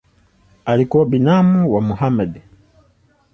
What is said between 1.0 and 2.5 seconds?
binamu wa Mohamed.